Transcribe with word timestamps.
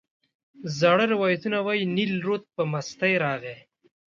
زاړه 0.79 1.05
روایتونه 1.13 1.57
وایي 1.65 1.83
نیل 1.95 2.13
رود 2.25 2.43
به 2.45 2.51
په 2.55 2.63
مستۍ 2.71 3.13
راغی. 3.23 3.57